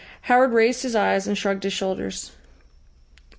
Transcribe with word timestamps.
Howard 0.21 0.51
raised 0.51 0.81
his 0.81 0.95
eyes 0.95 1.27
and 1.27 1.37
shrugged 1.37 1.61
his 1.61 1.73
shoulders. 1.73 2.31